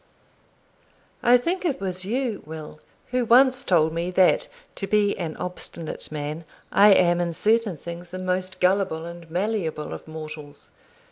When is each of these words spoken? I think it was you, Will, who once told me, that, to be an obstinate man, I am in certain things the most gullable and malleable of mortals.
I 1.21 1.37
think 1.37 1.63
it 1.63 1.79
was 1.79 2.05
you, 2.05 2.41
Will, 2.43 2.79
who 3.11 3.23
once 3.23 3.63
told 3.63 3.93
me, 3.93 4.09
that, 4.09 4.47
to 4.77 4.87
be 4.87 5.15
an 5.15 5.37
obstinate 5.37 6.11
man, 6.11 6.43
I 6.71 6.91
am 6.91 7.21
in 7.21 7.33
certain 7.33 7.77
things 7.77 8.09
the 8.09 8.17
most 8.17 8.59
gullable 8.59 9.05
and 9.05 9.29
malleable 9.29 9.93
of 9.93 10.07
mortals. 10.07 10.71